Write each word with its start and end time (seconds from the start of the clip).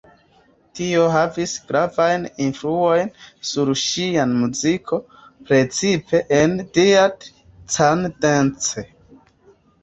Tio 0.77 1.01
havis 1.15 1.51
gravajn 1.71 2.23
influojn 2.45 3.11
sur 3.49 3.71
ŝia 3.81 4.23
muziko, 4.31 4.99
precipe 5.51 6.23
en 6.39 6.57
"Dead 6.79 7.29
Can 7.77 8.03
Dance". 8.27 8.87